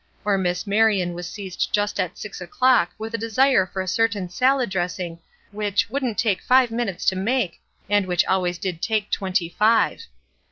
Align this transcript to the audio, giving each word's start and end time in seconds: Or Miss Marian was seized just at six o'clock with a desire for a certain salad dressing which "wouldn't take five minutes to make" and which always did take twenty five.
Or 0.25 0.35
Miss 0.35 0.65
Marian 0.65 1.13
was 1.13 1.29
seized 1.29 1.71
just 1.71 1.99
at 1.99 2.17
six 2.17 2.41
o'clock 2.41 2.89
with 2.97 3.13
a 3.13 3.19
desire 3.19 3.67
for 3.67 3.83
a 3.83 3.87
certain 3.87 4.29
salad 4.29 4.71
dressing 4.71 5.19
which 5.51 5.91
"wouldn't 5.91 6.17
take 6.17 6.41
five 6.41 6.71
minutes 6.71 7.05
to 7.09 7.15
make" 7.15 7.61
and 7.87 8.07
which 8.07 8.25
always 8.25 8.57
did 8.57 8.81
take 8.81 9.11
twenty 9.11 9.47
five. 9.47 10.01